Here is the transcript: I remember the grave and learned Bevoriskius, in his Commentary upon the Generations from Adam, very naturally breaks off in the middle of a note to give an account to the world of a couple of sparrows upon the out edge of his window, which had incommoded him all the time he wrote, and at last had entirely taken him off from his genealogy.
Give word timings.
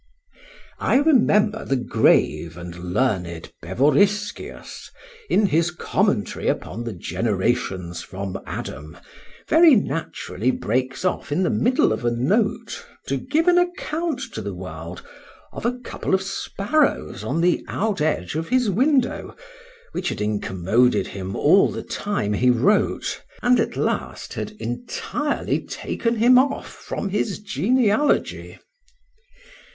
I 0.79 0.95
remember 0.95 1.63
the 1.63 1.75
grave 1.75 2.57
and 2.57 2.91
learned 2.95 3.53
Bevoriskius, 3.61 4.89
in 5.29 5.45
his 5.45 5.69
Commentary 5.69 6.47
upon 6.47 6.85
the 6.85 6.93
Generations 6.93 8.01
from 8.01 8.39
Adam, 8.47 8.97
very 9.47 9.75
naturally 9.75 10.49
breaks 10.49 11.05
off 11.05 11.31
in 11.31 11.43
the 11.43 11.51
middle 11.51 11.93
of 11.93 12.03
a 12.03 12.09
note 12.09 12.83
to 13.05 13.17
give 13.17 13.47
an 13.47 13.59
account 13.59 14.21
to 14.33 14.41
the 14.41 14.55
world 14.55 15.03
of 15.53 15.67
a 15.67 15.77
couple 15.77 16.15
of 16.15 16.23
sparrows 16.23 17.21
upon 17.21 17.41
the 17.41 17.63
out 17.67 18.01
edge 18.01 18.33
of 18.33 18.49
his 18.49 18.71
window, 18.71 19.35
which 19.91 20.09
had 20.09 20.19
incommoded 20.19 21.05
him 21.05 21.35
all 21.35 21.69
the 21.71 21.83
time 21.83 22.33
he 22.33 22.49
wrote, 22.49 23.21
and 23.43 23.59
at 23.59 23.77
last 23.77 24.33
had 24.33 24.49
entirely 24.59 25.59
taken 25.63 26.15
him 26.15 26.39
off 26.39 26.67
from 26.73 27.09
his 27.09 27.37
genealogy. 27.37 28.57